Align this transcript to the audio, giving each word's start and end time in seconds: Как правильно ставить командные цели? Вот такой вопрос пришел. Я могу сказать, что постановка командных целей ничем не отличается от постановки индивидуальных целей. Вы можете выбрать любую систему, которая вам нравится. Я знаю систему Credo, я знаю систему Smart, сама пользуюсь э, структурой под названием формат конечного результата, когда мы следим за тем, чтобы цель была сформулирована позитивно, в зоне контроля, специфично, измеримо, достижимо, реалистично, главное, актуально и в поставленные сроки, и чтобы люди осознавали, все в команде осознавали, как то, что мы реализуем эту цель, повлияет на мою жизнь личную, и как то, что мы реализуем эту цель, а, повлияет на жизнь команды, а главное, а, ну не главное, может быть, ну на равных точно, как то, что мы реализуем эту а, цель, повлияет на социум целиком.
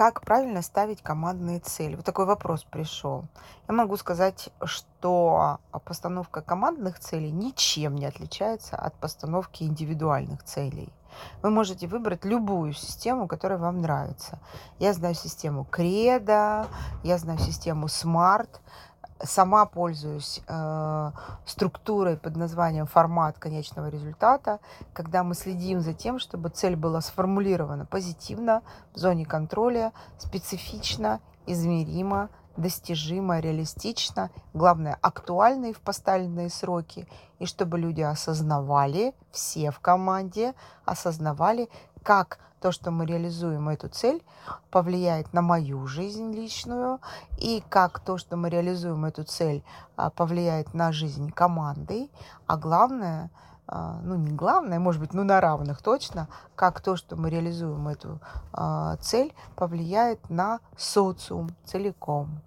Как 0.00 0.22
правильно 0.22 0.62
ставить 0.62 1.02
командные 1.02 1.60
цели? 1.60 1.94
Вот 1.94 2.06
такой 2.06 2.24
вопрос 2.24 2.64
пришел. 2.64 3.26
Я 3.68 3.74
могу 3.74 3.98
сказать, 3.98 4.48
что 4.64 5.58
постановка 5.84 6.40
командных 6.40 6.98
целей 6.98 7.30
ничем 7.30 7.96
не 7.96 8.06
отличается 8.06 8.76
от 8.76 8.94
постановки 8.94 9.62
индивидуальных 9.62 10.42
целей. 10.42 10.90
Вы 11.42 11.50
можете 11.50 11.86
выбрать 11.86 12.24
любую 12.24 12.72
систему, 12.72 13.28
которая 13.28 13.58
вам 13.58 13.82
нравится. 13.82 14.38
Я 14.78 14.94
знаю 14.94 15.14
систему 15.14 15.66
Credo, 15.70 16.66
я 17.02 17.18
знаю 17.18 17.38
систему 17.38 17.84
Smart, 17.84 18.48
сама 19.22 19.66
пользуюсь 19.66 20.42
э, 20.46 21.10
структурой 21.46 22.16
под 22.16 22.36
названием 22.36 22.86
формат 22.86 23.38
конечного 23.38 23.88
результата, 23.88 24.60
когда 24.92 25.22
мы 25.22 25.34
следим 25.34 25.80
за 25.80 25.94
тем, 25.94 26.18
чтобы 26.18 26.48
цель 26.48 26.76
была 26.76 27.00
сформулирована 27.00 27.86
позитивно, 27.86 28.62
в 28.94 28.98
зоне 28.98 29.24
контроля, 29.26 29.92
специфично, 30.18 31.20
измеримо, 31.46 32.28
достижимо, 32.56 33.40
реалистично, 33.40 34.30
главное, 34.54 34.98
актуально 35.00 35.66
и 35.66 35.72
в 35.72 35.80
поставленные 35.80 36.50
сроки, 36.50 37.08
и 37.38 37.46
чтобы 37.46 37.78
люди 37.78 38.02
осознавали, 38.02 39.14
все 39.30 39.70
в 39.70 39.80
команде 39.80 40.54
осознавали, 40.84 41.68
как 42.02 42.38
то, 42.60 42.72
что 42.72 42.90
мы 42.90 43.06
реализуем 43.06 43.68
эту 43.68 43.88
цель, 43.88 44.22
повлияет 44.70 45.32
на 45.32 45.42
мою 45.42 45.86
жизнь 45.86 46.32
личную, 46.32 47.00
и 47.38 47.64
как 47.68 48.00
то, 48.00 48.18
что 48.18 48.36
мы 48.36 48.50
реализуем 48.50 49.04
эту 49.04 49.24
цель, 49.24 49.64
а, 49.96 50.10
повлияет 50.10 50.74
на 50.74 50.92
жизнь 50.92 51.30
команды, 51.30 52.10
а 52.46 52.56
главное, 52.56 53.30
а, 53.66 53.98
ну 54.02 54.16
не 54.16 54.32
главное, 54.32 54.78
может 54.78 55.00
быть, 55.00 55.14
ну 55.14 55.24
на 55.24 55.40
равных 55.40 55.82
точно, 55.82 56.28
как 56.54 56.80
то, 56.80 56.96
что 56.96 57.16
мы 57.16 57.30
реализуем 57.30 57.88
эту 57.88 58.20
а, 58.52 58.96
цель, 58.96 59.34
повлияет 59.56 60.28
на 60.28 60.60
социум 60.76 61.50
целиком. 61.64 62.42